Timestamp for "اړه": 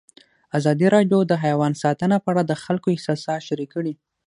2.31-2.43